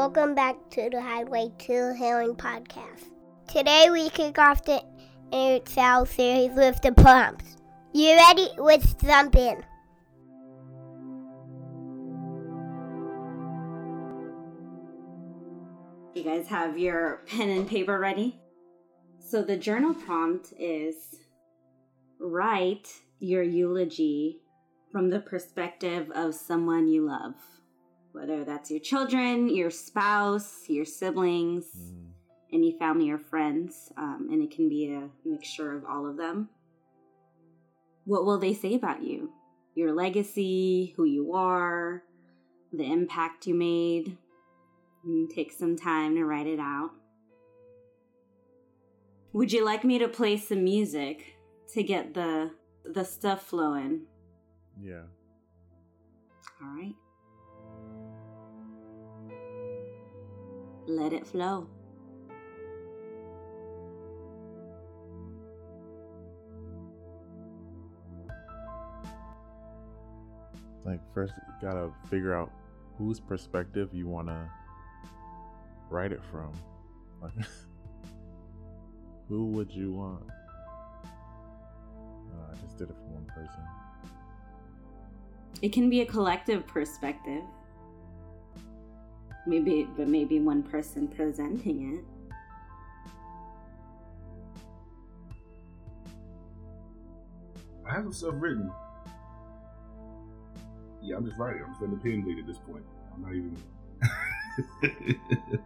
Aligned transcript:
Welcome 0.00 0.34
back 0.34 0.56
to 0.70 0.88
the 0.88 1.02
Highway 1.02 1.52
to 1.58 1.94
Healing 1.94 2.34
podcast. 2.34 3.04
Today 3.46 3.90
we 3.90 4.08
kick 4.08 4.38
off 4.38 4.64
the 4.64 4.82
Cell 5.66 6.06
series 6.06 6.52
with 6.56 6.80
the 6.80 6.92
prompts. 6.92 7.58
You 7.92 8.14
ready? 8.16 8.48
Let's 8.56 8.94
jump 8.94 9.36
in. 9.36 9.62
You 16.14 16.24
guys 16.24 16.48
have 16.48 16.78
your 16.78 17.20
pen 17.26 17.50
and 17.50 17.68
paper 17.68 17.98
ready? 17.98 18.40
So 19.18 19.42
the 19.42 19.58
journal 19.58 19.92
prompt 19.92 20.54
is 20.58 20.96
write 22.18 22.88
your 23.18 23.42
eulogy 23.42 24.38
from 24.90 25.10
the 25.10 25.20
perspective 25.20 26.10
of 26.14 26.34
someone 26.34 26.88
you 26.88 27.06
love, 27.06 27.34
whether 28.12 28.44
that's 28.44 28.70
your 28.70 28.80
children, 28.80 29.48
your 29.48 29.70
spouse, 29.70 30.64
your 30.68 30.84
siblings, 30.84 31.66
mm. 31.76 32.08
any 32.52 32.76
family 32.78 33.10
or 33.10 33.18
friends, 33.18 33.92
um, 33.96 34.28
and 34.30 34.42
it 34.42 34.50
can 34.50 34.68
be 34.68 34.92
a 34.92 35.08
mixture 35.28 35.76
of 35.76 35.84
all 35.84 36.08
of 36.08 36.16
them. 36.16 36.48
What 38.04 38.24
will 38.24 38.38
they 38.38 38.54
say 38.54 38.74
about 38.74 39.02
you? 39.02 39.32
Your 39.74 39.92
legacy, 39.92 40.94
who 40.96 41.04
you 41.04 41.34
are, 41.34 42.02
the 42.72 42.84
impact 42.84 43.46
you 43.46 43.54
made. 43.54 44.16
And 45.02 45.30
take 45.30 45.50
some 45.50 45.76
time 45.76 46.14
to 46.16 46.24
write 46.26 46.46
it 46.46 46.60
out. 46.60 46.90
Would 49.32 49.50
you 49.50 49.64
like 49.64 49.82
me 49.82 49.98
to 49.98 50.08
play 50.08 50.36
some 50.36 50.62
music 50.62 51.38
to 51.72 51.82
get 51.82 52.12
the 52.12 52.50
the 52.84 53.04
stuff 53.04 53.46
flowing? 53.46 54.02
Yeah. 54.78 55.04
All 56.60 56.68
right. 56.76 56.94
Let 60.90 61.12
it 61.12 61.24
flow. 61.24 61.68
Like 70.84 70.98
first 71.14 71.32
you 71.36 71.68
gotta 71.68 71.92
figure 72.08 72.34
out 72.34 72.50
whose 72.98 73.20
perspective 73.20 73.90
you 73.92 74.08
wanna 74.08 74.50
write 75.90 76.10
it 76.10 76.22
from. 76.24 76.50
Like 77.22 77.34
who 79.28 79.46
would 79.46 79.70
you 79.70 79.92
want? 79.92 80.24
Uh, 81.04 82.52
I 82.52 82.56
just 82.64 82.78
did 82.78 82.90
it 82.90 82.96
from 82.96 83.14
one 83.14 83.26
person. 83.26 83.62
It 85.62 85.72
can 85.72 85.88
be 85.88 86.00
a 86.00 86.06
collective 86.06 86.66
perspective. 86.66 87.44
Maybe, 89.50 89.88
but 89.96 90.06
maybe 90.06 90.38
one 90.38 90.62
person 90.62 91.08
presenting 91.08 91.98
it. 91.98 92.04
I 97.84 97.94
have 97.94 98.04
some 98.04 98.12
stuff 98.12 98.34
written. 98.36 98.70
Yeah, 101.02 101.16
I'm 101.16 101.26
just 101.26 101.36
writing. 101.36 101.64
I'm 101.64 101.70
just 101.70 101.82
letting 101.82 101.98
the 101.98 102.00
pen 102.00 102.20
bleed 102.22 102.38
at 102.38 102.46
this 102.46 102.58
point. 102.58 102.84
I'm 103.12 103.22
not 103.22 103.32
even. 103.34 103.56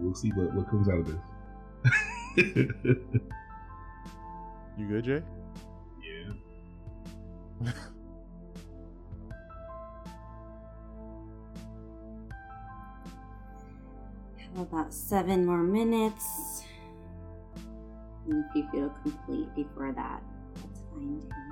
we'll 0.00 0.16
see 0.16 0.30
what, 0.30 0.52
what 0.52 0.68
comes 0.68 0.88
out 0.88 0.98
of 0.98 1.06
this. 1.06 1.20
you 4.76 4.88
good, 4.88 5.04
Jay? 5.04 5.22
Yeah. 7.62 7.72
about 14.56 14.92
seven 14.92 15.46
more 15.46 15.62
minutes. 15.62 16.64
And 18.28 18.44
if 18.44 18.54
you 18.54 18.68
feel 18.70 18.90
complete 19.02 19.54
before 19.54 19.92
that, 19.92 20.22
that's 20.54 20.80
fine 20.92 21.22
too. 21.28 21.50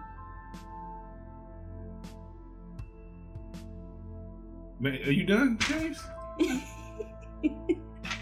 Man, 4.81 4.95
are 4.95 5.11
you 5.11 5.25
done, 5.25 5.59
James? 5.59 6.01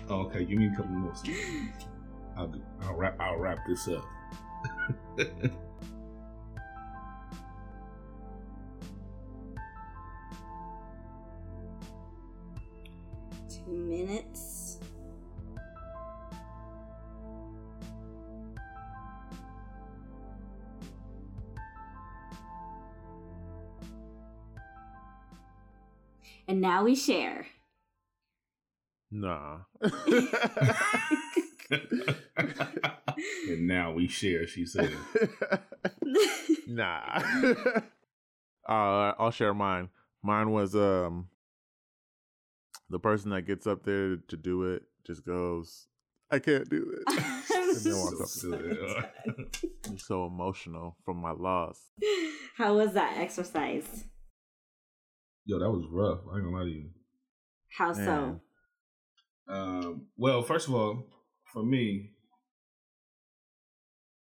oh, 0.08 0.20
okay, 0.22 0.44
give 0.44 0.58
me 0.58 0.68
a 0.68 0.70
couple 0.70 0.92
more. 0.92 1.12
I'll, 2.36 2.54
I'll 2.82 2.94
wrap. 2.94 3.20
I'll 3.20 3.36
wrap 3.36 3.58
this 3.66 3.88
up. 3.88 4.04
Two 13.48 13.72
minutes. 13.72 14.35
And 26.48 26.60
now 26.60 26.84
we 26.84 26.94
share. 26.94 27.46
Nah. 29.10 29.58
and 31.70 33.66
now 33.66 33.92
we 33.92 34.08
share, 34.08 34.46
she 34.46 34.66
said. 34.66 34.92
nah. 36.66 37.22
uh, 38.68 39.12
I'll 39.18 39.30
share 39.30 39.54
mine. 39.54 39.88
Mine 40.22 40.50
was 40.50 40.74
um 40.74 41.28
the 42.90 42.98
person 42.98 43.30
that 43.30 43.42
gets 43.42 43.66
up 43.66 43.84
there 43.84 44.16
to 44.16 44.36
do 44.36 44.64
it 44.64 44.82
just 45.04 45.24
goes, 45.24 45.86
I 46.30 46.38
can't 46.38 46.68
do 46.68 46.94
it. 46.96 47.02
and 47.08 47.76
then 47.76 47.96
walks 47.96 48.44
up 48.44 49.10
I'm 49.86 49.98
so 49.98 50.26
emotional 50.26 50.96
from 51.04 51.18
my 51.18 51.30
loss. 51.30 51.80
How 52.56 52.76
was 52.76 52.92
that 52.94 53.16
exercise? 53.18 54.04
Yo, 55.46 55.60
that 55.60 55.70
was 55.70 55.86
rough. 55.90 56.18
I 56.30 56.36
ain't 56.36 56.44
gonna 56.44 56.56
lie 56.56 56.64
to 56.64 56.70
you. 56.70 56.90
How 57.68 57.92
so? 57.92 58.40
Um, 59.48 60.06
well, 60.16 60.42
first 60.42 60.66
of 60.66 60.74
all, 60.74 61.06
for 61.52 61.62
me, 61.62 62.10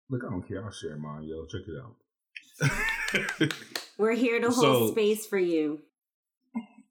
look, 0.08 0.22
I 0.24 0.30
don't 0.30 0.46
care. 0.46 0.64
I'll 0.64 0.70
share 0.70 0.96
mine, 0.96 1.24
yo. 1.24 1.44
Check 1.46 1.62
it 1.66 1.74
out. 1.82 3.52
We're 3.98 4.14
here 4.14 4.40
to 4.40 4.50
hold 4.50 4.90
so, 4.90 4.92
space 4.92 5.26
for 5.26 5.38
you. 5.38 5.80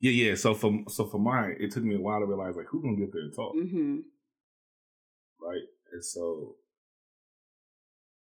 Yeah, 0.02 0.12
yeah. 0.12 0.36
So 0.36 0.54
for 0.54 0.78
so 0.90 1.06
for 1.06 1.20
mine, 1.20 1.56
it 1.60 1.72
took 1.72 1.84
me 1.84 1.96
a 1.96 2.02
while 2.02 2.20
to 2.20 2.26
realize 2.26 2.58
like 2.58 2.68
who's 2.70 2.84
gonna 2.84 2.98
get 2.98 3.14
there 3.14 3.22
and 3.22 3.34
talk, 3.34 3.56
mm-hmm. 3.56 4.00
right? 5.42 5.64
And 5.94 6.04
so 6.04 6.56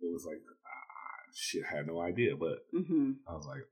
it 0.01 0.13
was 0.13 0.27
like, 0.27 0.43
ah, 0.67 1.33
shit, 1.34 1.63
I 1.73 1.77
had 1.77 1.87
no 1.87 2.03
idea, 2.03 2.37
but 2.37 2.67
mm-hmm. 2.75 3.13
I 3.27 3.33
was 3.33 3.47
like, 3.47 3.63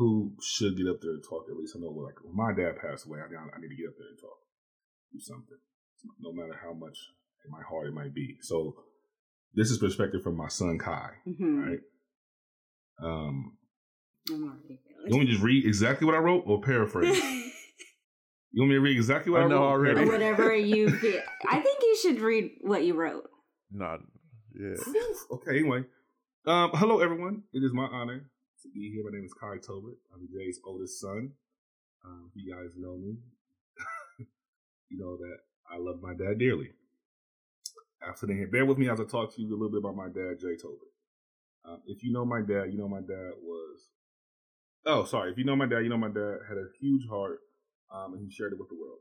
who 0.00 0.32
should 0.40 0.78
get 0.78 0.88
up 0.88 0.96
there 1.02 1.12
and 1.12 1.22
talk. 1.22 1.44
At 1.50 1.58
least 1.58 1.76
I 1.76 1.80
know, 1.80 1.90
like, 1.90 2.16
when 2.24 2.34
my 2.34 2.56
dad 2.56 2.80
passed 2.80 3.04
away, 3.04 3.18
I, 3.20 3.24
I 3.28 3.60
need 3.60 3.68
to 3.68 3.76
get 3.76 3.92
up 3.92 3.98
there 3.98 4.08
and 4.08 4.18
talk, 4.18 4.40
do 5.12 5.20
something, 5.20 5.60
no 6.18 6.32
matter 6.32 6.58
how 6.64 6.72
much 6.72 6.96
in 7.44 7.52
my 7.52 7.60
heart 7.68 7.86
it 7.86 7.92
might 7.92 8.14
be. 8.14 8.38
So 8.40 8.76
this 9.52 9.70
is 9.70 9.76
perspective 9.76 10.22
from 10.22 10.38
my 10.38 10.48
son 10.48 10.78
Kai, 10.78 11.10
mm-hmm. 11.28 11.60
right? 11.60 11.80
Um, 13.04 13.58
you 14.26 14.40
want 15.10 15.20
me 15.20 15.26
to 15.26 15.32
just 15.32 15.44
read 15.44 15.66
exactly 15.66 16.06
what 16.06 16.14
I 16.14 16.18
wrote 16.18 16.44
or 16.46 16.62
paraphrase? 16.62 17.22
you 18.52 18.62
want 18.62 18.70
me 18.70 18.76
to 18.76 18.80
read 18.80 18.96
exactly 18.96 19.32
what 19.32 19.42
I, 19.42 19.44
I 19.44 19.48
know 19.48 19.64
already? 19.64 20.06
Whatever 20.06 20.56
you 20.56 20.90
feel. 20.98 21.20
I 21.46 21.60
think 21.60 21.82
you 21.82 21.98
should 22.00 22.20
read 22.22 22.52
what 22.62 22.84
you 22.84 22.94
wrote. 22.94 23.28
Not, 23.70 24.00
yeah. 24.58 24.76
okay. 25.30 25.58
Anyway, 25.58 25.84
um, 26.46 26.70
hello 26.72 27.00
everyone. 27.00 27.42
It 27.52 27.58
is 27.58 27.74
my 27.74 27.84
honor 27.84 28.30
to 28.62 28.68
be 28.68 28.92
here. 28.92 29.02
My 29.04 29.16
name 29.16 29.24
is 29.24 29.32
Kai 29.32 29.56
Tobit. 29.56 29.96
I'm 30.12 30.28
Jay's 30.28 30.60
oldest 30.66 31.00
son. 31.00 31.32
Um, 32.04 32.30
you 32.34 32.52
guys 32.52 32.76
know 32.76 32.96
me. 32.96 33.16
you 34.90 34.98
know 34.98 35.16
that 35.16 35.38
I 35.70 35.78
love 35.78 36.02
my 36.02 36.12
dad 36.12 36.38
dearly. 36.38 36.72
After 38.06 38.26
the 38.26 38.44
bear 38.52 38.66
with 38.66 38.76
me 38.76 38.90
as 38.90 39.00
I 39.00 39.04
talk 39.04 39.34
to 39.34 39.40
you 39.40 39.48
a 39.48 39.56
little 39.56 39.70
bit 39.70 39.80
about 39.80 39.96
my 39.96 40.08
dad, 40.08 40.40
Jay 40.40 40.60
Tobit. 40.60 40.92
Um, 41.64 41.80
if 41.86 42.02
you 42.02 42.12
know 42.12 42.24
my 42.24 42.40
dad, 42.40 42.68
you 42.72 42.76
know 42.76 42.88
my 42.88 43.00
dad 43.00 43.32
was. 43.40 43.88
Oh, 44.84 45.04
sorry. 45.04 45.32
If 45.32 45.38
you 45.38 45.44
know 45.44 45.56
my 45.56 45.66
dad, 45.66 45.80
you 45.80 45.88
know 45.88 45.96
my 45.96 46.12
dad 46.12 46.44
had 46.48 46.58
a 46.58 46.68
huge 46.80 47.08
heart, 47.08 47.40
um, 47.88 48.12
and 48.12 48.20
he 48.20 48.30
shared 48.30 48.52
it 48.52 48.58
with 48.58 48.68
the 48.68 48.80
world. 48.80 49.00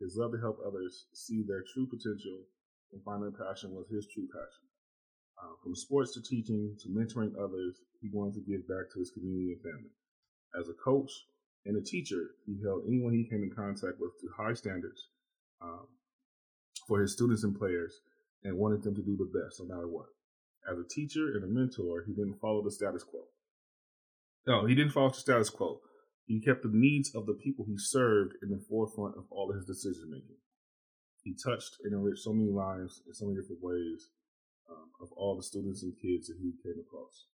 His 0.00 0.16
love 0.16 0.32
to 0.32 0.38
help 0.38 0.58
others 0.60 1.06
see 1.14 1.44
their 1.48 1.64
true 1.72 1.86
potential 1.86 2.44
and 2.92 3.02
find 3.04 3.22
their 3.22 3.32
passion 3.32 3.72
was 3.72 3.88
his 3.88 4.06
true 4.12 4.28
passion. 4.28 4.67
Uh, 5.40 5.54
from 5.62 5.74
sports 5.74 6.14
to 6.14 6.22
teaching 6.22 6.76
to 6.82 6.88
mentoring 6.88 7.32
others, 7.38 7.80
he 8.00 8.10
wanted 8.12 8.34
to 8.34 8.50
give 8.50 8.66
back 8.66 8.90
to 8.92 8.98
his 8.98 9.10
community 9.10 9.52
and 9.52 9.62
family. 9.62 9.90
As 10.58 10.68
a 10.68 10.72
coach 10.72 11.10
and 11.64 11.76
a 11.76 11.80
teacher, 11.80 12.30
he 12.44 12.58
held 12.62 12.82
anyone 12.88 13.12
he 13.12 13.28
came 13.28 13.42
in 13.42 13.50
contact 13.54 14.00
with 14.00 14.18
to 14.20 14.28
high 14.36 14.54
standards 14.54 15.08
um, 15.62 15.86
for 16.88 17.00
his 17.00 17.12
students 17.12 17.44
and 17.44 17.56
players 17.56 18.00
and 18.42 18.56
wanted 18.56 18.82
them 18.82 18.94
to 18.96 19.02
do 19.02 19.16
the 19.16 19.30
best 19.38 19.60
no 19.60 19.66
matter 19.66 19.86
what. 19.86 20.06
As 20.70 20.78
a 20.78 20.88
teacher 20.88 21.32
and 21.34 21.44
a 21.44 21.46
mentor, 21.46 22.04
he 22.06 22.12
didn't 22.12 22.40
follow 22.40 22.62
the 22.62 22.70
status 22.70 23.04
quo. 23.04 23.20
No, 24.46 24.66
he 24.66 24.74
didn't 24.74 24.92
follow 24.92 25.10
the 25.10 25.20
status 25.20 25.50
quo. 25.50 25.80
He 26.26 26.40
kept 26.40 26.62
the 26.62 26.70
needs 26.72 27.14
of 27.14 27.26
the 27.26 27.34
people 27.34 27.64
he 27.64 27.78
served 27.78 28.34
in 28.42 28.50
the 28.50 28.62
forefront 28.68 29.16
of 29.16 29.24
all 29.30 29.50
of 29.50 29.56
his 29.56 29.64
decision 29.64 30.10
making. 30.10 30.36
He 31.22 31.34
touched 31.34 31.76
and 31.84 31.94
enriched 31.94 32.22
so 32.22 32.32
many 32.32 32.50
lives 32.50 33.02
in 33.06 33.14
so 33.14 33.26
many 33.26 33.40
different 33.40 33.62
ways 33.62 34.08
um, 34.70 34.90
of 35.00 35.12
all 35.12 35.36
the 35.36 35.42
students 35.42 35.82
and 35.82 35.94
kids 36.00 36.28
that 36.28 36.36
he 36.40 36.52
came 36.62 36.80
across. 36.80 37.26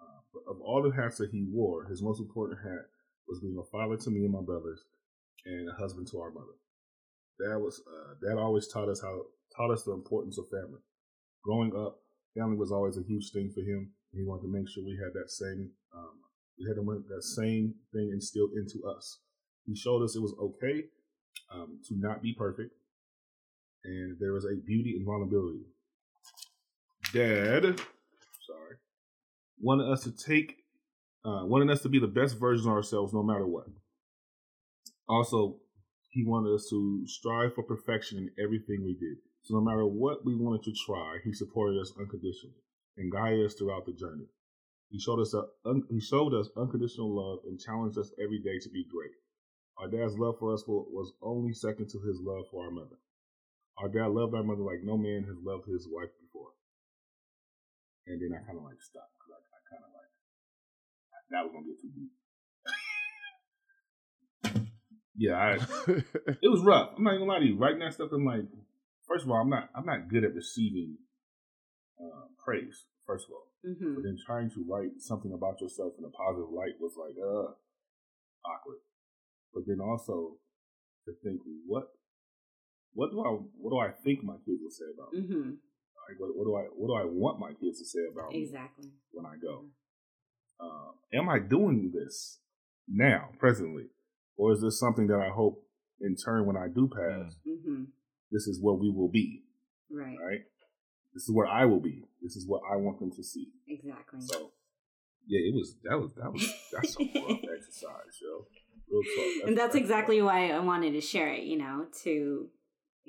Uh, 0.00 0.20
but 0.32 0.42
of 0.50 0.60
all 0.60 0.82
the 0.82 0.94
hats 0.94 1.18
that 1.18 1.30
he 1.30 1.46
wore, 1.50 1.86
his 1.86 2.02
most 2.02 2.20
important 2.20 2.60
hat 2.62 2.86
was 3.28 3.40
being 3.40 3.58
a 3.58 3.70
father 3.70 3.96
to 3.96 4.10
me 4.10 4.24
and 4.24 4.32
my 4.32 4.42
brothers, 4.42 4.84
and 5.44 5.68
a 5.68 5.80
husband 5.80 6.06
to 6.10 6.20
our 6.20 6.30
mother. 6.30 6.56
Dad 7.38 7.58
was 7.58 7.82
uh, 7.86 8.14
dad 8.26 8.38
always 8.38 8.68
taught 8.68 8.88
us 8.88 9.00
how 9.00 9.22
taught 9.56 9.72
us 9.72 9.84
the 9.84 9.92
importance 9.92 10.38
of 10.38 10.48
family. 10.48 10.80
Growing 11.44 11.72
up, 11.76 11.98
family 12.36 12.56
was 12.56 12.72
always 12.72 12.96
a 12.96 13.06
huge 13.06 13.30
thing 13.32 13.50
for 13.54 13.60
him. 13.60 13.92
He 14.12 14.24
wanted 14.24 14.42
to 14.42 14.52
make 14.52 14.68
sure 14.68 14.84
we 14.84 14.96
had 14.96 15.12
that 15.14 15.30
same 15.30 15.70
um, 15.94 16.16
we 16.58 16.66
had 16.66 16.76
that 16.76 17.22
same 17.22 17.74
thing 17.92 18.10
instilled 18.12 18.50
into 18.56 18.86
us. 18.88 19.20
He 19.66 19.76
showed 19.76 20.02
us 20.02 20.16
it 20.16 20.22
was 20.22 20.34
okay 20.40 20.84
um, 21.52 21.80
to 21.88 21.94
not 21.98 22.22
be 22.22 22.32
perfect, 22.32 22.72
and 23.84 24.16
there 24.18 24.32
was 24.32 24.44
a 24.44 24.56
beauty 24.66 24.94
in 24.96 25.04
vulnerability. 25.04 25.66
Dad, 27.16 27.80
sorry, 28.46 28.76
wanted 29.58 29.90
us 29.90 30.04
to 30.04 30.12
take, 30.12 30.56
uh, 31.24 31.46
wanted 31.46 31.70
us 31.70 31.80
to 31.80 31.88
be 31.88 31.98
the 31.98 32.06
best 32.06 32.38
version 32.38 32.68
of 32.68 32.76
ourselves, 32.76 33.14
no 33.14 33.22
matter 33.22 33.46
what. 33.46 33.64
Also, 35.08 35.56
he 36.10 36.24
wanted 36.26 36.54
us 36.54 36.66
to 36.68 37.06
strive 37.06 37.54
for 37.54 37.62
perfection 37.62 38.18
in 38.18 38.44
everything 38.44 38.84
we 38.84 38.92
did. 39.00 39.16
So 39.42 39.54
no 39.54 39.62
matter 39.62 39.86
what 39.86 40.26
we 40.26 40.34
wanted 40.34 40.64
to 40.64 40.74
try, 40.86 41.18
he 41.24 41.32
supported 41.32 41.80
us 41.80 41.92
unconditionally 41.98 42.60
and 42.98 43.10
guided 43.10 43.46
us 43.46 43.54
throughout 43.54 43.86
the 43.86 43.92
journey. 43.92 44.26
He 44.90 44.98
showed 44.98 45.20
us 45.20 45.32
a, 45.32 45.44
un, 45.64 45.84
he 45.88 46.00
showed 46.00 46.34
us 46.34 46.50
unconditional 46.56 47.14
love 47.14 47.44
and 47.46 47.58
challenged 47.58 47.96
us 47.96 48.10
every 48.22 48.40
day 48.40 48.58
to 48.60 48.68
be 48.68 48.84
great. 48.92 49.12
Our 49.78 49.88
dad's 49.88 50.18
love 50.18 50.36
for 50.38 50.52
us 50.52 50.64
was 50.66 51.12
only 51.22 51.54
second 51.54 51.88
to 51.90 52.00
his 52.00 52.20
love 52.20 52.44
for 52.50 52.64
our 52.64 52.70
mother. 52.70 52.96
Our 53.78 53.88
dad 53.88 54.08
loved 54.08 54.34
our 54.34 54.42
mother 54.42 54.62
like 54.62 54.82
no 54.82 54.96
man 54.96 55.24
has 55.24 55.36
loved 55.42 55.66
his 55.66 55.88
wife 55.90 56.10
before. 56.20 56.25
And 58.06 58.22
then 58.22 58.30
I 58.38 58.42
kind 58.46 58.58
of 58.58 58.64
like 58.64 58.80
stopped 58.80 59.14
because 59.18 59.34
I, 59.34 59.40
I 59.42 59.60
kind 59.66 59.82
of 59.82 59.90
like 59.90 60.10
that 61.30 61.42
was 61.42 61.52
gonna 61.52 61.66
get 61.66 61.80
too 61.82 61.90
deep. 61.90 62.12
Yeah, 65.18 65.34
I, 65.34 65.52
it 66.42 66.48
was 66.48 66.60
rough. 66.60 66.90
I'm 66.96 67.04
not 67.04 67.12
gonna 67.12 67.24
lie 67.24 67.40
to 67.40 67.46
you. 67.46 67.56
Writing 67.56 67.80
that 67.80 67.94
stuff, 67.94 68.12
I'm 68.12 68.24
like, 68.24 68.44
first 69.08 69.24
of 69.24 69.30
all, 69.30 69.40
I'm 69.40 69.50
not 69.50 69.70
I'm 69.74 69.86
not 69.86 70.08
good 70.08 70.24
at 70.24 70.34
receiving 70.34 70.98
uh, 71.98 72.28
praise. 72.44 72.84
First 73.06 73.26
of 73.26 73.32
all, 73.32 73.48
mm-hmm. 73.64 73.94
but 73.94 74.02
then 74.02 74.18
trying 74.26 74.50
to 74.50 74.64
write 74.68 74.98
something 74.98 75.32
about 75.32 75.60
yourself 75.60 75.94
in 75.98 76.04
a 76.04 76.10
positive 76.10 76.50
light 76.50 76.74
was 76.80 76.94
like, 76.98 77.14
uh, 77.16 77.54
awkward. 78.44 78.82
But 79.54 79.62
then 79.66 79.80
also 79.80 80.36
to 81.06 81.12
think, 81.22 81.40
what 81.66 81.88
what 82.92 83.10
do 83.10 83.20
I 83.20 83.30
what 83.56 83.70
do 83.70 83.78
I 83.78 83.90
think 84.02 84.22
my 84.22 84.36
kids 84.44 84.60
will 84.62 84.70
say 84.70 84.86
about 84.92 85.12
me? 85.12 85.20
Mm-hmm. 85.20 85.50
Like, 86.08 86.20
what, 86.20 86.30
what, 86.36 86.44
do 86.44 86.54
I 86.54 86.62
what 86.74 86.88
do 86.88 86.94
I 86.94 87.04
want 87.04 87.40
my 87.40 87.52
kids 87.60 87.78
to 87.80 87.84
say 87.84 88.00
about 88.12 88.30
me? 88.30 88.42
Exactly. 88.42 88.90
When 89.12 89.26
I 89.26 89.36
go, 89.40 89.64
uh, 90.60 91.18
am 91.18 91.28
I 91.28 91.38
doing 91.38 91.92
this 91.94 92.38
now, 92.88 93.30
presently? 93.38 93.86
Or 94.36 94.52
is 94.52 94.60
this 94.60 94.78
something 94.78 95.06
that 95.08 95.20
I 95.20 95.30
hope 95.30 95.64
in 96.00 96.14
turn 96.14 96.46
when 96.46 96.56
I 96.56 96.68
do 96.68 96.88
pass, 96.88 97.36
mm-hmm. 97.46 97.84
this 98.30 98.46
is 98.46 98.60
where 98.60 98.74
we 98.74 98.90
will 98.90 99.08
be? 99.08 99.42
Right. 99.90 100.16
Right? 100.22 100.40
This 101.14 101.24
is 101.24 101.30
where 101.30 101.46
I 101.46 101.64
will 101.64 101.80
be. 101.80 102.04
This 102.22 102.36
is 102.36 102.46
what 102.46 102.60
I 102.70 102.76
want 102.76 103.00
them 103.00 103.10
to 103.12 103.22
see. 103.22 103.48
Exactly. 103.66 104.20
So 104.20 104.50
yeah, 105.26 105.40
it 105.40 105.54
was 105.54 105.74
that 105.84 105.98
was 105.98 106.12
that 106.14 106.32
was 106.32 106.46
that's 106.72 106.96
a 106.96 107.04
rough 107.04 107.40
exercise, 107.56 108.20
yo. 108.20 108.46
Real 108.88 109.02
talk. 109.02 109.24
That's 109.38 109.48
and 109.48 109.58
that's 109.58 109.74
exactly 109.74 110.22
why 110.22 110.50
I 110.50 110.58
wanted 110.60 110.92
to 110.92 111.00
share 111.00 111.32
it, 111.32 111.44
you 111.44 111.58
know, 111.58 111.86
to 112.04 112.48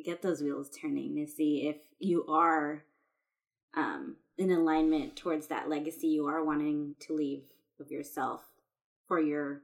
get 0.03 0.21
those 0.21 0.41
wheels 0.41 0.69
turning 0.69 1.15
to 1.15 1.27
see 1.29 1.67
if 1.67 1.77
you 1.99 2.25
are 2.27 2.83
um 3.75 4.15
in 4.37 4.51
alignment 4.51 5.15
towards 5.15 5.47
that 5.47 5.67
legacy 5.67 6.07
you 6.07 6.27
are 6.27 6.43
wanting 6.43 6.95
to 6.99 7.13
leave 7.13 7.43
of 7.79 7.91
yourself 7.91 8.43
for 9.07 9.19
your 9.19 9.61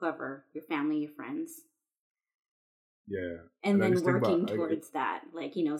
whoever, 0.00 0.44
your 0.52 0.64
family, 0.64 0.98
your 0.98 1.10
friends. 1.10 1.62
Yeah. 3.08 3.38
And, 3.62 3.82
and 3.82 3.96
then 3.96 4.04
working 4.04 4.42
about, 4.42 4.54
towards 4.54 4.88
I, 4.88 4.98
that, 4.98 5.20
like, 5.32 5.56
you 5.56 5.64
know, 5.64 5.78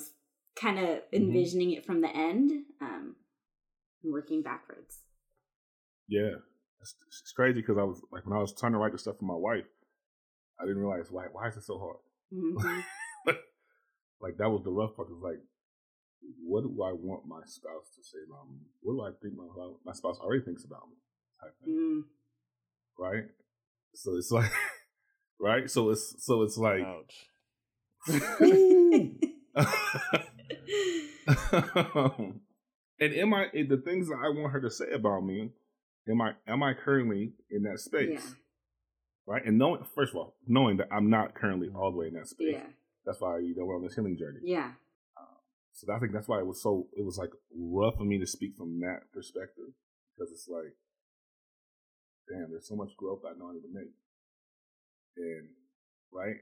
kind 0.55 0.79
of 0.79 0.87
mm-hmm. 0.87 1.17
envisioning 1.17 1.69
mm-hmm. 1.69 1.79
it 1.79 1.87
from 1.87 2.01
the 2.01 2.15
end 2.15 2.53
um, 2.81 3.17
and 4.03 4.13
working 4.13 4.43
backwards. 4.43 5.01
Yeah. 6.09 6.37
It's, 6.81 6.95
it's 7.09 7.33
crazy 7.33 7.61
because 7.61 7.79
I 7.79 7.83
was 7.83 8.01
like, 8.13 8.27
when 8.27 8.37
I 8.37 8.41
was 8.41 8.55
trying 8.55 8.73
to 8.73 8.79
write 8.79 8.93
the 8.93 8.99
stuff 8.99 9.19
for 9.19 9.25
my 9.25 9.35
wife, 9.35 9.67
I 10.61 10.65
didn't 10.65 10.79
realize 10.79 11.09
why, 11.11 11.25
why 11.33 11.49
is 11.49 11.57
it 11.57 11.65
so 11.65 11.79
hard? 11.79 11.97
Mm-hmm. 12.33 12.81
like, 14.21 14.37
that 14.39 14.49
was 14.49 14.63
the 14.65 14.71
rough 14.71 14.97
part. 14.97 15.09
It 15.09 15.15
was 15.15 15.23
like, 15.23 15.43
what 16.45 16.63
do 16.63 16.83
I 16.83 16.93
want 16.93 17.27
my 17.27 17.41
spouse 17.47 17.91
to 17.97 18.03
say 18.03 18.19
about 18.29 18.51
me? 18.51 18.59
What 18.83 18.95
do 18.95 19.03
I 19.03 19.11
think 19.21 19.35
my, 19.37 19.47
my 19.85 19.93
spouse 19.93 20.19
already 20.19 20.45
thinks 20.45 20.65
about 20.65 20.89
me? 20.89 20.97
Type 21.41 21.55
thing. 21.65 21.75
Mm. 21.75 22.03
Right? 22.99 23.25
So 23.95 24.17
it's 24.17 24.31
like, 24.31 24.51
right? 25.41 25.71
So 25.71 25.91
it's 25.91 26.15
so 26.25 26.43
it's 26.43 26.57
like, 26.57 26.83
ouch. 26.83 27.27
and 28.09 28.35
am 33.01 33.35
I 33.35 33.47
the 33.53 33.83
things 33.85 34.09
that 34.09 34.19
I 34.23 34.29
want 34.29 34.53
her 34.53 34.61
to 34.61 34.71
say 34.71 34.87
about 34.95 35.25
me? 35.25 35.51
Am 36.09 36.21
I 36.21 36.33
am 36.47 36.63
I 36.63 36.75
currently 36.75 37.33
in 37.51 37.65
that 37.65 37.81
space? 37.81 38.21
Yeah. 38.23 38.31
Right, 39.27 39.45
and 39.45 39.59
knowing 39.59 39.83
first 39.95 40.13
of 40.13 40.19
all, 40.19 40.37
knowing 40.47 40.77
that 40.77 40.87
I'm 40.93 41.11
not 41.11 41.35
currently 41.35 41.69
all 41.75 41.91
the 41.91 41.97
way 41.97 42.07
in 42.07 42.15
that 42.15 42.29
space. 42.29 42.53
Yeah. 42.53 42.67
That's 43.05 43.21
why 43.21 43.39
you 43.39 43.57
know 43.57 43.65
we're 43.65 43.77
on 43.77 43.83
this 43.83 43.95
healing 43.97 44.17
journey. 44.17 44.39
Yeah. 44.45 44.71
So 45.77 45.93
I 45.93 45.99
think 46.01 46.13
that's 46.13 46.27
why 46.27 46.41
it 46.41 46.47
was 46.47 46.63
so 46.63 46.89
it 46.97 47.05
was 47.05 47.19
like 47.19 47.31
rough 47.53 47.97
for 48.01 48.05
me 48.05 48.19
to 48.19 48.27
speak 48.27 48.57
from 48.57 48.81
that 48.81 49.13
perspective 49.13 49.77
because 50.17 50.33
it's 50.33 50.49
like 50.49 50.73
damn, 52.29 52.51
there's 52.51 52.69
so 52.69 52.77
much 52.77 52.97
growth 52.97 53.23
I 53.29 53.39
know 53.39 53.51
I 53.51 53.55
need 53.55 53.69
to 53.69 53.75
make. 53.77 53.93
And 55.17 55.53
right, 56.13 56.41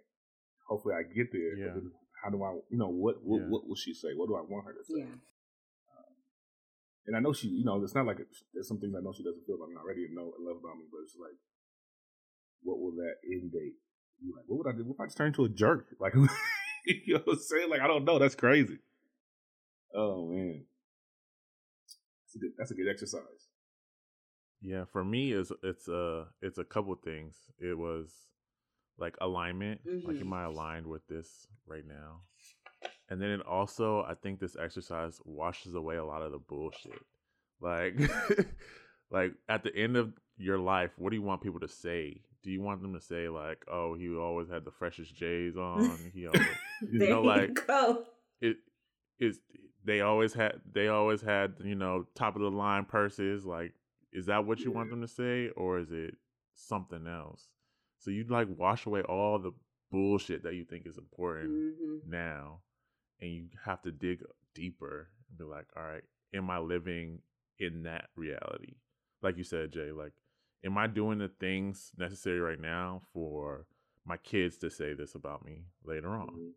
hopefully 0.67 0.95
I 0.95 1.03
get 1.03 1.31
there. 1.33 1.59
Yeah. 1.59 1.75
how 2.23 2.31
do 2.31 2.43
I, 2.43 2.55
you 2.71 2.79
know, 2.79 2.89
what 2.89 3.23
what, 3.23 3.43
yeah. 3.43 3.49
what 3.49 3.69
will 3.69 3.77
she 3.77 3.95
say? 3.95 4.15
What 4.17 4.29
do 4.29 4.37
I 4.37 4.43
want 4.47 4.67
her 4.67 4.75
to 4.75 4.85
say? 4.85 5.03
Yeah. 5.03 5.19
Um, 5.99 6.15
and 7.07 7.17
I 7.17 7.21
know 7.21 7.33
she, 7.33 7.49
you 7.49 7.65
know, 7.65 7.83
it's 7.83 7.95
not 7.95 8.07
like 8.07 8.19
a, 8.19 8.27
there's 8.53 8.69
some 8.69 8.81
things 8.81 8.95
I 8.97 9.03
know 9.03 9.13
she 9.13 9.27
doesn't 9.27 9.45
feel 9.47 9.61
like 9.61 9.69
I'm 9.71 9.79
not 9.79 9.87
ready 9.87 10.09
know 10.11 10.33
and 10.35 10.47
love 10.47 10.59
about 10.59 10.79
me, 10.79 10.87
but 10.91 11.05
it's 11.05 11.19
like, 11.19 11.37
what 12.63 12.81
will 12.81 12.97
that 13.03 13.19
end 13.27 13.53
date 13.53 13.79
be 14.19 14.33
like? 14.35 14.47
What 14.49 14.65
would 14.65 14.71
I 14.73 14.77
do? 14.77 14.85
What 14.87 14.95
if 14.95 15.01
I 15.01 15.07
just 15.07 15.19
turn 15.19 15.35
into 15.35 15.45
a 15.45 15.53
jerk? 15.53 15.87
Like, 16.01 16.15
you 16.87 17.15
know 17.15 17.23
what 17.25 17.39
I'm 17.39 17.43
saying? 17.43 17.71
Like, 17.71 17.83
I 17.83 17.87
don't 17.87 18.05
know. 18.05 18.19
That's 18.19 18.35
crazy. 18.35 18.79
Oh 19.95 20.27
man, 20.27 20.65
that's 22.27 22.37
a 22.37 22.39
good, 22.39 22.51
that's 22.59 22.71
a 22.71 22.75
good 22.75 22.89
exercise. 22.89 23.49
Yeah, 24.61 24.85
for 24.91 25.05
me 25.05 25.33
is 25.33 25.53
it's 25.63 25.89
a 25.89 26.27
it's 26.41 26.59
a 26.59 26.65
couple 26.65 26.95
things. 26.97 27.37
It 27.59 27.77
was 27.77 28.11
like 28.99 29.15
alignment, 29.21 29.87
mm-hmm. 29.87 30.07
like 30.07 30.21
am 30.21 30.33
I 30.33 30.45
aligned 30.45 30.87
with 30.87 31.07
this 31.07 31.47
right 31.67 31.87
now? 31.87 32.21
And 33.11 33.21
then 33.21 33.31
it 33.31 33.47
also 33.47 34.03
I 34.03 34.15
think 34.15 34.41
this 34.41 34.57
exercise 34.57 35.21
washes 35.25 35.75
away 35.75 35.97
a 35.97 36.05
lot 36.05 36.23
of 36.23 36.33
the 36.33 36.39
bullshit. 36.39 37.05
Like 37.61 37.95
like 39.11 39.33
at 39.49 39.63
the 39.65 39.77
end 39.77 39.97
of 39.97 40.15
your 40.37 40.59
life, 40.59 40.91
what 40.97 41.11
do 41.11 41.17
you 41.17 41.23
want 41.23 41.43
people 41.43 41.61
to 41.61 41.69
say? 41.69 42.23
Do 42.43 42.51
you 42.51 42.61
want 42.61 42.83
them 42.83 42.95
to 42.95 43.01
say 43.01 43.29
like, 43.29 43.65
"Oh, 43.71 43.95
he 43.95 44.09
always 44.15 44.49
had 44.49 44.65
the 44.65 44.71
freshest 44.71 45.15
J's 45.15 45.57
on"? 45.57 46.11
He 46.13 46.27
always, 46.27 46.43
you 46.91 47.09
know, 47.11 47.23
like 47.23 47.67
go. 47.67 48.05
it 48.41 48.57
is. 49.19 49.41
They 49.85 50.01
always 50.01 50.33
had. 50.33 50.61
They 50.73 50.89
always 50.89 51.21
had. 51.21 51.55
You 51.63 51.75
know, 51.75 52.07
top 52.15 52.37
of 52.37 52.43
the 52.43 52.51
line 52.51 52.85
purses. 52.85 53.45
Like 53.45 53.73
is 54.15 54.27
that 54.27 54.47
what 54.47 54.61
you 54.61 54.71
want 54.71 54.91
them 54.91 55.01
to 55.01 55.09
say, 55.09 55.51
or 55.57 55.81
is 55.81 55.91
it 55.91 56.15
something 56.55 57.07
else? 57.07 57.49
So 57.99 58.11
you 58.13 58.25
like 58.29 58.47
wash 58.57 58.87
away 58.87 59.03
all 59.03 59.39
the 59.39 59.51
bullshit 59.91 60.45
that 60.45 60.55
you 60.55 60.65
think 60.65 60.87
is 60.87 60.97
important 60.97 61.51
mm-hmm. 61.51 62.11
now, 62.11 62.61
and 63.21 63.31
you 63.33 63.49
have 63.65 63.83
to 63.83 63.91
dig 63.91 64.23
deeper 64.55 65.09
and 65.29 65.39
be 65.39 65.45
like, 65.45 65.67
all 65.77 65.83
right, 65.83 66.05
am 66.33 66.49
I 66.49 66.59
living 66.59 67.19
in 67.59 67.83
that 67.83 68.07
reality? 68.15 68.77
Like 69.21 69.37
you 69.37 69.45
said, 69.45 69.73
Jay, 69.73 69.91
like, 69.91 70.13
am 70.65 70.79
I 70.79 70.87
doing 70.87 71.19
the 71.19 71.31
things 71.41 71.91
necessary 71.99 72.39
right 72.39 72.61
now 72.61 73.03
for 73.13 73.67
my 74.07 74.17
kids 74.19 74.59
to 74.59 74.71
say 74.71 74.95
this 74.95 75.17
about 75.17 75.45
me 75.45 75.65
later 75.85 76.11
on? 76.11 76.29
Mm-hmm. 76.29 76.49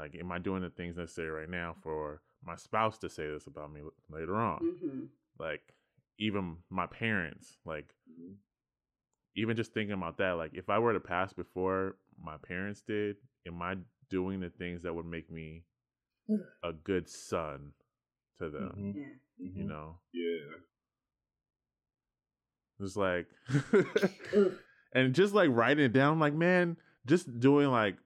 Like, 0.00 0.16
am 0.18 0.32
I 0.32 0.38
doing 0.38 0.62
the 0.62 0.70
things 0.70 0.96
necessary 0.96 1.30
right 1.30 1.50
now 1.50 1.76
for 1.82 2.22
my 2.44 2.56
spouse 2.56 2.96
to 2.98 3.10
say 3.10 3.26
this 3.26 3.46
about 3.46 3.72
me 3.72 3.82
later 4.10 4.36
on? 4.36 4.60
Mm-hmm. 4.60 5.00
Like, 5.38 5.62
even 6.18 6.56
my 6.68 6.86
parents 6.86 7.56
like 7.64 7.94
mm-hmm. 8.08 8.34
even 9.36 9.56
just 9.56 9.72
thinking 9.72 9.94
about 9.94 10.18
that 10.18 10.32
like 10.32 10.50
if 10.52 10.68
i 10.68 10.78
were 10.78 10.92
to 10.92 11.00
pass 11.00 11.32
before 11.32 11.96
my 12.22 12.36
parents 12.46 12.82
did 12.86 13.16
am 13.46 13.62
i 13.62 13.74
doing 14.10 14.38
the 14.38 14.50
things 14.50 14.82
that 14.82 14.94
would 14.94 15.06
make 15.06 15.30
me 15.30 15.64
a 16.62 16.72
good 16.72 17.08
son 17.08 17.72
to 18.38 18.50
them 18.50 18.74
mm-hmm. 18.76 18.98
You 19.38 19.50
mm-hmm. 19.50 19.68
know 19.68 19.96
yeah 20.12 20.58
it's 22.78 22.96
like 22.96 23.26
and 24.92 25.14
just 25.14 25.34
like 25.34 25.50
writing 25.52 25.84
it 25.84 25.92
down, 25.92 26.18
like 26.18 26.34
man, 26.34 26.76
just 27.06 27.38
doing 27.40 27.68
like 27.68 27.96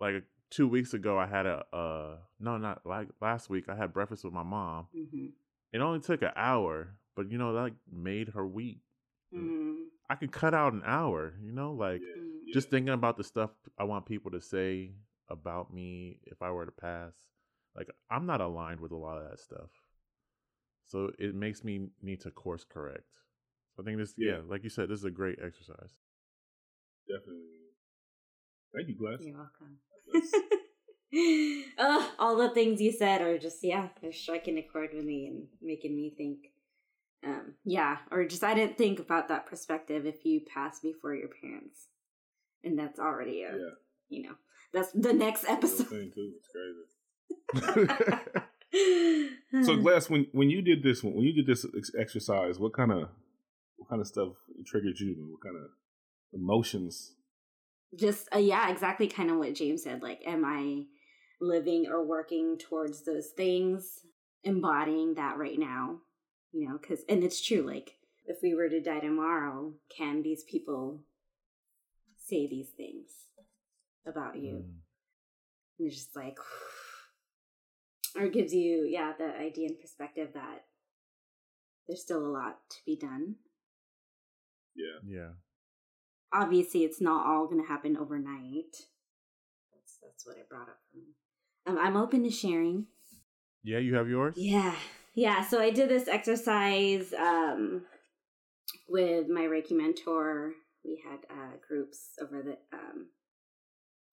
like 0.00 0.24
two 0.50 0.68
weeks 0.68 0.94
ago, 0.94 1.18
I 1.18 1.26
had 1.26 1.46
a 1.46 1.64
uh 1.72 2.16
no, 2.40 2.56
not 2.58 2.84
like 2.86 3.08
last 3.20 3.48
week. 3.50 3.64
I 3.68 3.74
had 3.76 3.92
breakfast 3.92 4.24
with 4.24 4.32
my 4.32 4.42
mom. 4.42 4.86
Mm-hmm. 4.96 5.26
It 5.72 5.80
only 5.80 6.00
took 6.00 6.22
an 6.22 6.30
hour, 6.36 6.96
but 7.14 7.30
you 7.30 7.38
know 7.38 7.52
that 7.52 7.60
like 7.60 7.74
made 7.92 8.28
her 8.30 8.46
week. 8.46 8.80
Mm-hmm. 9.34 9.74
I 10.08 10.14
could 10.14 10.30
cut 10.32 10.54
out 10.54 10.72
an 10.72 10.82
hour, 10.86 11.34
you 11.42 11.52
know, 11.52 11.72
like 11.72 12.00
Yeah, 12.00 12.52
just 12.54 12.70
thinking 12.70 12.94
about 12.94 13.16
the 13.16 13.24
stuff 13.24 13.50
I 13.78 13.84
want 13.84 14.06
people 14.06 14.30
to 14.32 14.40
say 14.40 14.92
about 15.28 15.72
me 15.74 16.20
if 16.24 16.40
I 16.42 16.50
were 16.50 16.64
to 16.66 16.72
pass. 16.72 17.12
Like 17.76 17.88
I'm 18.10 18.26
not 18.26 18.40
aligned 18.40 18.80
with 18.80 18.92
a 18.92 18.96
lot 18.96 19.18
of 19.18 19.28
that 19.28 19.40
stuff. 19.40 19.70
So 20.86 21.10
it 21.18 21.34
makes 21.34 21.64
me 21.64 21.88
need 22.00 22.20
to 22.20 22.30
course 22.30 22.64
correct. 22.64 23.18
So 23.74 23.82
I 23.82 23.84
think 23.84 23.98
this 23.98 24.14
yeah, 24.16 24.34
Yeah. 24.36 24.40
like 24.48 24.62
you 24.62 24.70
said, 24.70 24.88
this 24.88 25.00
is 25.00 25.04
a 25.04 25.10
great 25.10 25.38
exercise. 25.44 25.92
definitely. 27.08 27.42
Thank 28.74 28.88
you, 28.88 28.96
Glass. 28.96 29.20
You're 29.20 29.36
welcome. 29.36 29.78
Ugh, 31.78 32.10
all 32.18 32.36
the 32.36 32.50
things 32.50 32.80
you 32.80 32.92
said 32.92 33.22
are 33.22 33.38
just 33.38 33.58
yeah, 33.62 33.88
they're 34.02 34.12
striking 34.12 34.58
a 34.58 34.62
chord 34.62 34.90
with 34.92 35.04
me 35.04 35.26
and 35.26 35.46
making 35.62 35.94
me 35.96 36.14
think. 36.16 36.38
Um, 37.24 37.54
yeah, 37.64 37.98
or 38.10 38.24
just 38.26 38.44
I 38.44 38.54
didn't 38.54 38.76
think 38.76 38.98
about 38.98 39.28
that 39.28 39.46
perspective 39.46 40.04
if 40.04 40.24
you 40.24 40.42
pass 40.52 40.80
before 40.80 41.14
your 41.14 41.28
parents, 41.40 41.88
and 42.62 42.78
that's 42.78 42.98
already 42.98 43.42
a 43.42 43.52
yeah. 43.52 43.70
you 44.08 44.22
know 44.24 44.34
that's 44.72 44.92
the 44.92 45.12
next 45.12 45.44
episode. 45.48 45.88
thing 45.88 46.12
too. 46.14 46.32
It's 46.36 47.68
crazy. 47.72 47.88
So, 49.64 49.76
Glass, 49.76 50.10
when 50.10 50.26
when 50.32 50.50
you 50.50 50.60
did 50.60 50.82
this, 50.82 51.02
when 51.02 51.20
you 51.20 51.32
did 51.32 51.46
this 51.46 51.64
ex- 51.76 51.92
exercise, 51.98 52.58
what 52.58 52.74
kind 52.74 52.92
of 52.92 53.08
what 53.76 53.88
kind 53.88 54.00
of 54.00 54.06
stuff 54.06 54.32
triggered 54.66 54.98
you? 54.98 55.14
What 55.30 55.40
kind 55.42 55.56
of 55.56 55.70
emotions? 56.32 57.14
Just 57.96 58.28
uh, 58.34 58.38
yeah 58.38 58.70
exactly 58.70 59.06
kind 59.08 59.30
of 59.30 59.38
what 59.38 59.54
james 59.54 59.82
said 59.82 60.02
like 60.02 60.20
am 60.26 60.44
i 60.44 60.84
living 61.40 61.86
or 61.88 62.04
working 62.04 62.56
towards 62.58 63.04
those 63.04 63.28
things 63.28 64.00
embodying 64.44 65.14
that 65.14 65.36
right 65.38 65.58
now 65.58 65.98
you 66.52 66.68
know 66.68 66.78
because 66.80 67.00
and 67.08 67.22
it's 67.24 67.40
true 67.44 67.62
like 67.62 67.96
if 68.26 68.38
we 68.42 68.54
were 68.54 68.68
to 68.68 68.80
die 68.80 69.00
tomorrow 69.00 69.72
can 69.94 70.22
these 70.22 70.44
people 70.44 71.00
say 72.16 72.46
these 72.46 72.68
things 72.76 73.10
about 74.06 74.36
you 74.36 74.54
Mm. 74.54 74.74
and 75.78 75.88
it's 75.88 75.96
just 75.96 76.16
like 76.16 76.38
or 78.16 78.22
it 78.24 78.32
gives 78.32 78.54
you 78.54 78.86
yeah 78.88 79.12
the 79.18 79.36
idea 79.36 79.68
and 79.68 79.78
perspective 79.80 80.30
that 80.34 80.64
there's 81.86 82.02
still 82.02 82.24
a 82.24 82.32
lot 82.40 82.58
to 82.70 82.76
be 82.86 82.96
done 82.96 83.36
Yeah, 84.74 84.98
Yeah. 85.06 85.32
Obviously 86.32 86.84
it's 86.84 87.00
not 87.00 87.26
all 87.26 87.46
going 87.46 87.62
to 87.62 87.68
happen 87.68 87.96
overnight. 87.96 88.76
That's 89.72 89.98
that's 90.02 90.26
what 90.26 90.36
it 90.36 90.48
brought 90.48 90.68
up 90.68 90.78
for 90.90 90.98
me. 90.98 91.14
Um, 91.66 91.78
I'm 91.78 91.96
open 91.96 92.22
to 92.24 92.30
sharing. 92.30 92.86
Yeah, 93.62 93.78
you 93.78 93.94
have 93.96 94.08
yours? 94.08 94.34
Yeah, 94.36 94.74
yeah. 95.14 95.44
So 95.44 95.60
I 95.60 95.70
did 95.70 95.88
this 95.88 96.08
exercise 96.08 97.12
um, 97.12 97.82
with 98.88 99.28
my 99.28 99.42
Reiki 99.42 99.72
mentor. 99.72 100.52
We 100.84 101.02
had 101.08 101.18
uh, 101.30 101.56
groups 101.66 102.10
over 102.22 102.42
the 102.42 102.58
um, 102.72 103.08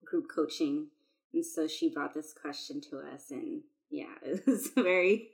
group 0.04 0.26
coaching, 0.34 0.88
and 1.34 1.46
so 1.46 1.68
she 1.68 1.94
brought 1.94 2.16
this 2.16 2.34
question 2.34 2.82
to 2.90 2.98
us, 3.14 3.30
and 3.30 3.62
yeah, 3.92 4.16
it 4.24 4.46
was 4.48 4.70
very 4.76 5.30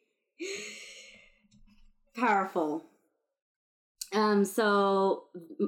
powerful. 2.16 2.84
Um, 4.14 4.44
so 4.44 5.26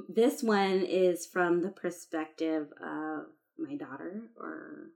this 0.08 0.42
one 0.42 0.82
is 0.82 1.26
from 1.26 1.62
the 1.62 1.70
perspective 1.70 2.68
of 2.82 3.26
my 3.56 3.76
daughter 3.76 4.22
or 4.36 4.90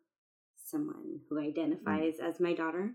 someone 0.64 1.20
who 1.28 1.38
identifies 1.38 2.14
as 2.20 2.40
my 2.40 2.54
daughter. 2.54 2.90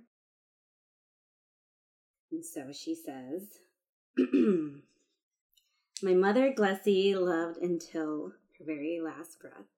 And 2.32 2.46
so 2.46 2.72
she 2.74 2.96
says, 2.96 3.60
My 6.04 6.14
mother, 6.14 6.52
Glecie, 6.54 7.16
loved 7.16 7.58
until 7.58 8.34
her 8.58 8.66
very 8.66 9.00
last 9.02 9.40
breath. 9.40 9.70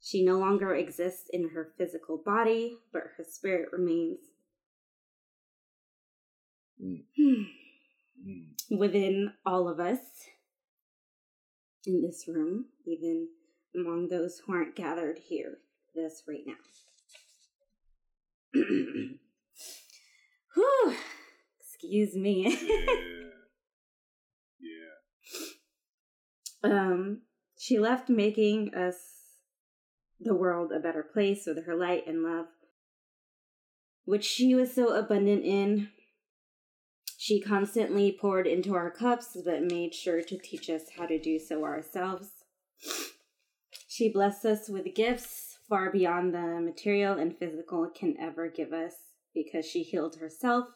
She 0.00 0.24
no 0.24 0.38
longer 0.38 0.74
exists 0.74 1.28
in 1.32 1.50
her 1.50 1.72
physical 1.78 2.18
body, 2.18 2.76
but 2.92 3.02
her 3.16 3.24
spirit 3.24 3.70
remains 3.72 4.18
Mm. 6.82 7.04
Mm. 8.22 8.78
within 8.78 9.32
all 9.44 9.68
of 9.68 9.80
us 9.80 9.98
in 11.86 12.00
this 12.02 12.24
room, 12.28 12.66
even 12.86 13.28
among 13.74 14.08
those 14.08 14.38
who 14.38 14.52
aren't 14.52 14.76
gathered 14.76 15.18
here 15.18 15.58
with 15.94 16.04
us 16.04 16.22
right 16.26 16.44
now. 16.46 16.54
Whew. 20.54 20.94
Excuse 21.60 22.14
me. 22.14 22.56
yeah, 24.60 24.70
yeah. 26.62 26.70
um, 26.70 27.22
she 27.58 27.78
left 27.78 28.08
making 28.08 28.74
us 28.74 28.96
the 30.20 30.34
world 30.34 30.72
a 30.72 30.80
better 30.80 31.02
place 31.02 31.44
with 31.46 31.66
her 31.66 31.76
light 31.76 32.06
and 32.06 32.22
love, 32.22 32.46
which 34.04 34.24
she 34.24 34.54
was 34.54 34.72
so 34.74 34.94
abundant 34.94 35.44
in. 35.44 35.88
She 37.24 37.40
constantly 37.40 38.12
poured 38.12 38.46
into 38.46 38.74
our 38.74 38.90
cups, 38.90 39.34
but 39.46 39.62
made 39.62 39.94
sure 39.94 40.20
to 40.20 40.36
teach 40.36 40.68
us 40.68 40.82
how 40.94 41.06
to 41.06 41.18
do 41.18 41.38
so 41.38 41.64
ourselves. 41.64 42.28
She 43.88 44.12
blessed 44.12 44.44
us 44.44 44.68
with 44.68 44.94
gifts 44.94 45.56
far 45.66 45.90
beyond 45.90 46.34
the 46.34 46.60
material 46.60 47.16
and 47.16 47.34
physical 47.34 47.88
can 47.88 48.14
ever 48.20 48.48
give 48.48 48.74
us 48.74 48.92
because 49.32 49.64
she 49.64 49.82
healed 49.82 50.16
herself. 50.16 50.66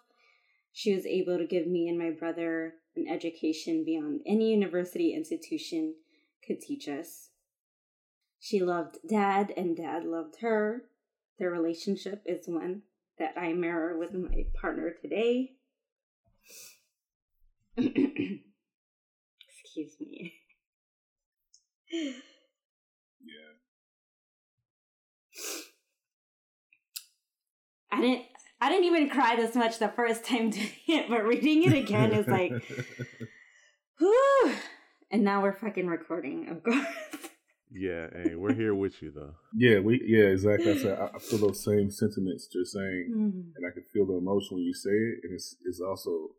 She 0.72 0.94
was 0.94 1.04
able 1.04 1.36
to 1.36 1.46
give 1.46 1.66
me 1.66 1.86
and 1.86 1.98
my 1.98 2.12
brother 2.12 2.76
an 2.96 3.06
education 3.06 3.84
beyond 3.84 4.22
any 4.24 4.50
university 4.50 5.12
institution 5.12 5.96
could 6.46 6.62
teach 6.62 6.88
us. 6.88 7.28
She 8.40 8.60
loved 8.60 8.96
dad, 9.06 9.52
and 9.54 9.76
dad 9.76 10.06
loved 10.06 10.36
her. 10.40 10.84
Their 11.38 11.50
relationship 11.50 12.22
is 12.24 12.48
one 12.48 12.84
that 13.18 13.34
I 13.36 13.52
mirror 13.52 13.98
with 13.98 14.14
my 14.14 14.46
partner 14.58 14.94
today. 14.98 15.57
Excuse 17.76 18.32
me. 20.00 20.32
Yeah. 21.90 22.12
I 27.90 28.00
didn't 28.00 28.22
I 28.60 28.68
didn't 28.68 28.84
even 28.84 29.08
cry 29.08 29.36
this 29.36 29.54
much 29.54 29.78
the 29.78 29.88
first 29.88 30.24
time 30.24 30.50
doing 30.50 30.68
it, 30.88 31.08
but 31.08 31.24
reading 31.24 31.64
it 31.64 31.72
again 31.72 32.12
is 32.12 32.26
like 32.26 32.52
whew. 33.98 34.52
And 35.10 35.24
now 35.24 35.42
we're 35.42 35.54
fucking 35.54 35.86
recording, 35.86 36.48
of 36.48 36.62
course. 36.62 36.86
Yeah, 37.70 38.06
hey, 38.12 38.34
we're 38.34 38.54
here 38.54 38.74
with 38.74 39.02
you 39.02 39.12
though. 39.14 39.34
yeah, 39.54 39.78
we 39.80 40.00
yeah, 40.06 40.26
exactly. 40.32 40.70
I, 40.72 40.76
said, 40.78 40.98
I 40.98 41.10
I 41.14 41.18
feel 41.18 41.38
those 41.38 41.62
same 41.64 41.90
sentiments 41.90 42.48
you're 42.52 42.64
saying, 42.64 43.12
Mm. 43.14 43.52
and 43.56 43.66
I 43.66 43.70
can 43.74 43.84
feel 43.92 44.06
the 44.06 44.14
emotion 44.16 44.56
when 44.56 44.64
you 44.64 44.72
say 44.74 44.90
it, 44.90 45.20
and 45.24 45.34
it's 45.34 45.56
it's 45.64 45.80
also 45.80 46.30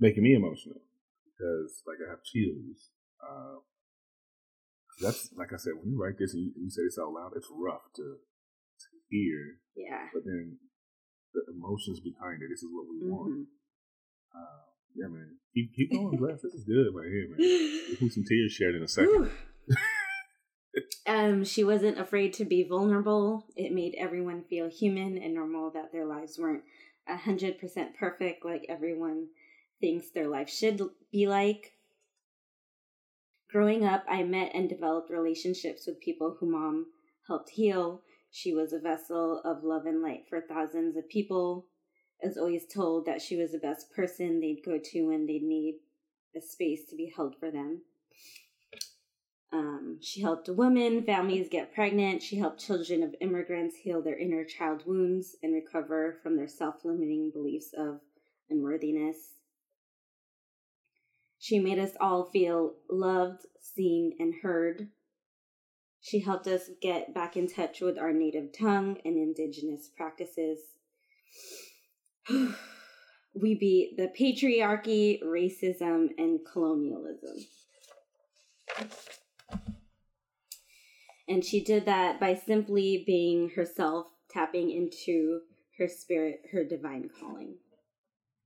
making 0.00 0.22
me 0.22 0.34
emotional 0.34 0.80
because 1.26 1.82
like 1.86 1.98
I 2.06 2.10
have 2.10 2.22
chills. 2.24 2.90
Uh, 3.22 3.60
that's 5.02 5.30
like 5.36 5.52
I 5.52 5.56
said, 5.56 5.74
when 5.78 5.90
you 5.92 6.00
write 6.00 6.18
this 6.18 6.32
and 6.34 6.42
you, 6.44 6.52
you 6.56 6.70
say 6.70 6.82
this 6.84 6.98
out 6.98 7.12
loud, 7.12 7.32
it's 7.36 7.48
rough 7.52 7.84
to 7.96 8.02
to 8.02 8.86
hear, 9.10 9.58
Yeah. 9.76 10.08
but 10.14 10.24
then 10.24 10.58
the 11.34 11.42
emotions 11.52 12.00
behind 12.00 12.40
it. 12.42 12.48
This 12.48 12.62
is 12.62 12.70
what 12.72 12.86
we 12.88 13.04
want. 13.10 13.32
Mhm. 13.32 13.46
Uh, 14.34 14.64
yeah, 14.96 15.08
man. 15.08 15.36
Keep 15.52 15.74
keep 15.74 15.90
going, 15.92 16.16
Glass. 16.16 16.40
This 16.42 16.54
is 16.54 16.64
good 16.64 16.88
right 16.94 17.10
here, 17.10 17.28
man. 17.28 17.38
We'll 17.38 17.96
put 17.98 18.12
some 18.12 18.24
tears 18.24 18.52
shared 18.52 18.76
in 18.76 18.82
a 18.82 18.88
second. 18.88 19.10
Whew. 19.12 19.30
Um, 21.14 21.44
she 21.44 21.62
wasn't 21.62 21.98
afraid 21.98 22.32
to 22.34 22.44
be 22.44 22.64
vulnerable. 22.64 23.46
It 23.54 23.72
made 23.72 23.94
everyone 23.96 24.42
feel 24.42 24.68
human 24.68 25.16
and 25.16 25.32
normal 25.32 25.70
that 25.70 25.92
their 25.92 26.04
lives 26.04 26.38
weren't 26.38 26.64
a 27.08 27.16
hundred 27.16 27.58
percent 27.60 27.96
perfect 27.96 28.44
like 28.44 28.66
everyone 28.68 29.28
thinks 29.80 30.10
their 30.10 30.28
life 30.28 30.50
should 30.50 30.80
be 31.12 31.28
like. 31.28 31.74
Growing 33.48 33.84
up, 33.84 34.04
I 34.08 34.24
met 34.24 34.50
and 34.54 34.68
developed 34.68 35.10
relationships 35.10 35.86
with 35.86 36.00
people 36.00 36.36
who 36.40 36.50
mom 36.50 36.86
helped 37.28 37.50
heal. 37.50 38.02
She 38.32 38.52
was 38.52 38.72
a 38.72 38.80
vessel 38.80 39.40
of 39.44 39.62
love 39.62 39.86
and 39.86 40.02
light 40.02 40.24
for 40.28 40.40
thousands 40.40 40.96
of 40.96 41.08
people. 41.08 41.66
I 42.22 42.26
was 42.26 42.36
always 42.36 42.66
told 42.66 43.06
that 43.06 43.22
she 43.22 43.36
was 43.36 43.52
the 43.52 43.58
best 43.58 43.92
person 43.94 44.40
they'd 44.40 44.64
go 44.64 44.80
to 44.82 45.02
when 45.02 45.26
they'd 45.26 45.44
need 45.44 45.78
a 46.36 46.40
space 46.40 46.84
to 46.90 46.96
be 46.96 47.12
held 47.14 47.36
for 47.38 47.52
them. 47.52 47.82
Um, 49.54 49.98
she 50.00 50.20
helped 50.20 50.48
women, 50.48 51.04
families 51.04 51.48
get 51.48 51.72
pregnant. 51.72 52.24
She 52.24 52.38
helped 52.38 52.58
children 52.58 53.04
of 53.04 53.14
immigrants 53.20 53.76
heal 53.76 54.02
their 54.02 54.18
inner 54.18 54.44
child 54.44 54.82
wounds 54.84 55.36
and 55.44 55.54
recover 55.54 56.18
from 56.24 56.36
their 56.36 56.48
self 56.48 56.84
limiting 56.84 57.30
beliefs 57.30 57.68
of 57.78 58.00
unworthiness. 58.50 59.16
She 61.38 61.60
made 61.60 61.78
us 61.78 61.92
all 62.00 62.24
feel 62.24 62.74
loved, 62.90 63.42
seen, 63.60 64.16
and 64.18 64.34
heard. 64.42 64.88
She 66.00 66.18
helped 66.18 66.48
us 66.48 66.70
get 66.82 67.14
back 67.14 67.36
in 67.36 67.46
touch 67.46 67.80
with 67.80 67.96
our 67.96 68.12
native 68.12 68.48
tongue 68.58 68.98
and 69.04 69.16
indigenous 69.16 69.88
practices. 69.96 70.58
we 72.28 73.54
beat 73.54 73.96
the 73.96 74.10
patriarchy, 74.18 75.22
racism, 75.22 76.08
and 76.18 76.40
colonialism. 76.44 77.36
And 81.34 81.44
she 81.44 81.64
did 81.64 81.84
that 81.86 82.20
by 82.20 82.36
simply 82.36 83.02
being 83.04 83.50
herself, 83.56 84.06
tapping 84.30 84.70
into 84.70 85.40
her 85.78 85.88
spirit, 85.88 86.42
her 86.52 86.62
divine 86.62 87.10
calling. 87.20 87.56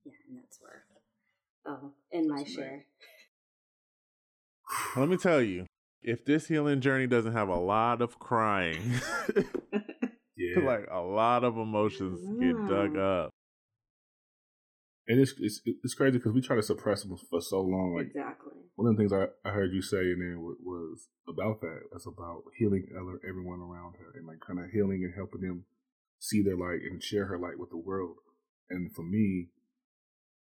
Yeah, 0.07 0.13
and 0.27 0.39
that's 0.39 0.59
where. 0.63 0.85
Oh, 1.67 1.93
and 2.11 2.31
my 2.31 2.45
share. 2.45 2.87
Let 4.97 5.11
me 5.11 5.19
tell 5.19 5.43
you, 5.43 5.67
if 6.03 6.25
this 6.25 6.49
healing 6.49 6.81
journey 6.81 7.07
doesn't 7.07 7.35
have 7.35 7.51
a 7.51 7.61
lot 7.61 8.01
of 8.01 8.19
crying, 8.19 8.81
Yeah. 10.35 10.61
like 10.63 10.89
a 10.91 11.01
lot 11.01 11.45
of 11.45 11.59
emotions 11.59 12.23
get 12.41 12.57
dug 12.75 12.97
up. 12.97 13.31
And 15.09 15.21
it's 15.21 15.35
it's, 15.39 15.61
it's 15.65 15.95
crazy 15.95 16.19
because 16.19 16.33
we 16.33 16.41
try 16.41 16.57
to 16.57 16.63
suppress 16.63 17.03
them 17.03 17.17
for 17.31 17.41
so 17.41 17.61
long. 17.61 17.95
Like 17.97 18.07
Exactly. 18.09 18.53
one 18.77 18.89
of 18.89 18.97
the 18.97 19.01
things 19.01 19.13
I, 19.13 19.27
I 19.49 19.53
heard 19.53 19.73
you 19.73 19.83
say 19.83 19.99
in 20.13 20.19
there 20.21 20.39
was, 20.39 20.57
was 20.63 21.09
about 21.29 21.61
that. 21.63 21.81
That's 21.93 22.07
about 22.07 22.43
healing 22.59 22.87
other, 22.95 23.19
everyone 23.29 23.61
around 23.61 23.95
her 23.99 24.13
and 24.19 24.27
like 24.27 24.41
kind 24.47 24.59
of 24.61 24.71
healing 24.71 25.03
and 25.05 25.15
helping 25.17 25.41
them 25.41 25.65
see 26.19 26.43
their 26.43 26.57
light 26.57 26.81
and 26.89 27.03
share 27.03 27.27
her 27.27 27.39
light 27.39 27.59
with 27.59 27.71
the 27.71 27.79
world. 27.79 28.17
And 28.71 28.95
for 28.95 29.03
me, 29.03 29.49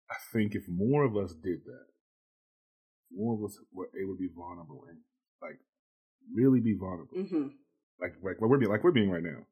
I 0.09 0.15
think 0.31 0.53
if 0.55 0.63
more 0.69 1.03
of 1.03 1.17
us 1.17 1.33
did 1.33 1.65
that, 1.65 1.87
more 3.11 3.35
of 3.35 3.43
us 3.43 3.57
were 3.73 3.89
able 3.99 4.15
to 4.15 4.19
be 4.19 4.29
vulnerable 4.33 4.85
and 4.89 4.99
like 5.41 5.59
really 6.33 6.59
be 6.61 6.75
vulnerable, 6.77 7.13
Mm-hmm. 7.17 7.47
like 7.99 8.13
like 8.23 8.39
what 8.39 8.49
we're 8.49 8.57
being 8.57 8.71
like 8.71 8.83
we're 8.83 8.91
being 8.95 9.09
right 9.11 9.23
now, 9.23 9.45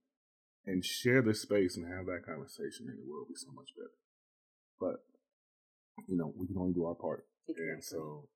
and 0.65 0.83
share 0.85 1.21
this 1.21 1.41
space 1.41 1.75
and 1.77 1.85
have 1.91 2.05
that 2.05 2.25
conversation, 2.25 2.87
and 2.87 2.97
the 2.97 3.07
world 3.09 3.27
would 3.27 3.33
be 3.33 3.39
so 3.39 3.51
much 3.53 3.69
better. 3.75 3.93
But 4.81 5.03
you 6.07 6.17
know, 6.17 6.33
we 6.35 6.47
can 6.47 6.57
only 6.57 6.73
do 6.73 6.85
our 6.85 6.95
part. 6.95 7.25
And 7.47 7.83
so, 7.83 8.27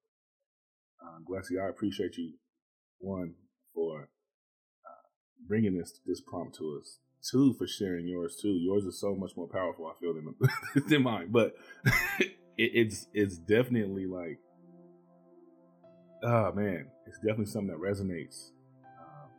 uh, 1.02 1.20
Glecie, 1.26 1.58
I 1.62 1.70
appreciate 1.70 2.18
you, 2.18 2.34
one, 3.00 3.34
for 3.74 4.10
uh, 4.86 5.08
bringing 5.48 5.78
this 5.78 6.00
this 6.06 6.22
prompt 6.22 6.56
to 6.58 6.80
us. 6.80 7.00
Two, 7.32 7.56
for 7.56 7.66
sharing 7.66 8.08
yours 8.08 8.38
too. 8.40 8.50
Yours 8.50 8.84
is 8.84 9.00
so 9.00 9.16
much 9.16 9.32
more 9.36 9.48
powerful, 9.48 9.88
I 9.88 10.00
feel, 10.00 10.14
than, 10.14 10.36
than 10.88 11.04
mine. 11.04 11.30
But 11.32 11.56
it, 12.20 12.32
it's 12.58 13.08
it's 13.14 13.38
definitely 13.38 14.06
like, 14.06 14.40
oh 16.24 16.52
man, 16.54 16.88
it's 17.08 17.18
definitely 17.18 17.46
something 17.48 17.70
that 17.70 17.80
resonates. 17.80 18.52
Um, 19.00 19.30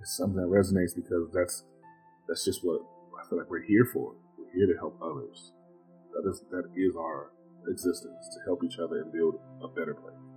it's 0.00 0.16
something 0.16 0.36
that 0.36 0.48
resonates 0.48 0.94
because 0.94 1.30
that's 1.32 1.64
that's 2.28 2.44
just 2.44 2.60
what 2.62 2.80
I 3.18 3.28
feel 3.28 3.38
like 3.38 3.48
we're 3.50 3.62
here 3.62 3.88
for. 3.90 4.14
We're 4.38 4.52
here 4.52 4.66
to 4.66 4.78
help 4.78 5.00
others. 5.02 5.52
That 6.14 6.30
is 6.30 6.42
that 6.50 6.64
is 6.76 6.96
our 6.96 7.30
existence 7.68 8.28
to 8.34 8.40
help 8.46 8.62
each 8.64 8.78
other 8.78 9.02
and 9.02 9.12
build 9.12 9.40
a 9.62 9.68
better 9.68 9.94
place. 9.94 10.33